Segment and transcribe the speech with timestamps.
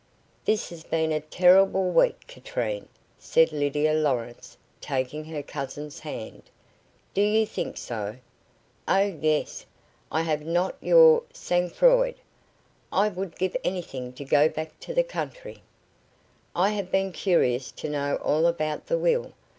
[0.45, 6.41] "This has been a terrible week, Katrine," said Lydia Lawrence, taking her cousin's hand.
[7.13, 8.15] "Do you think so?"
[8.87, 9.67] "Oh, yes.
[10.11, 12.15] I have not your sang froid.
[12.91, 15.61] I would give anything to go back to the country."
[16.55, 19.33] "I have been curious to know all about the will.